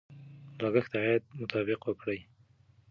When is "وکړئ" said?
1.85-2.19